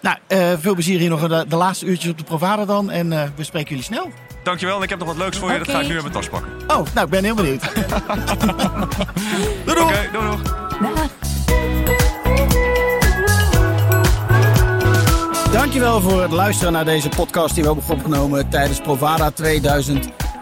Nou, 0.00 0.16
eh, 0.26 0.52
veel 0.58 0.74
plezier 0.74 0.98
hier 0.98 1.08
nog 1.08 1.28
de, 1.28 1.44
de 1.48 1.56
laatste 1.56 1.86
uurtjes 1.86 2.10
op 2.10 2.18
de 2.18 2.24
Provada 2.24 2.64
dan. 2.64 2.90
En 2.90 3.12
eh, 3.12 3.28
we 3.36 3.44
spreken 3.44 3.68
jullie 3.68 3.84
snel. 3.84 4.10
Dankjewel. 4.42 4.76
En 4.76 4.82
ik 4.82 4.88
heb 4.88 4.98
nog 4.98 5.08
wat 5.08 5.16
leuks 5.16 5.38
voor 5.38 5.52
je. 5.52 5.58
Dat 5.58 5.70
ga 5.70 5.80
ik 5.80 5.88
nu 5.88 5.94
in 5.94 6.00
mijn 6.00 6.12
tas 6.12 6.28
pakken. 6.28 6.52
Oh, 6.66 6.86
nou, 6.94 7.06
ik 7.06 7.08
ben 7.08 7.24
heel 7.24 7.34
benieuwd. 7.34 7.60
doei, 9.64 9.76
doei. 9.76 9.82
Oké, 9.82 10.08
doei 10.12 10.26
doei. 10.26 10.42
dag. 10.94 11.10
Dankjewel 15.52 16.00
voor 16.00 16.22
het 16.22 16.30
luisteren 16.30 16.72
naar 16.72 16.84
deze 16.84 17.08
podcast 17.08 17.54
die 17.54 17.64
we 17.64 17.68
hebben 17.72 17.96
opgenomen 17.96 18.48
tijdens 18.48 18.80
Provada 18.80 19.30